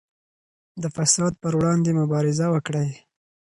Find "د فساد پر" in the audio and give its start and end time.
0.81-1.53